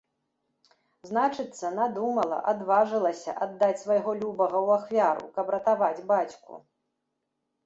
[1.09, 6.53] Значыцца, надумала, адважылася аддаць свайго любага ў ахвяру, каб ратаваць бацьку.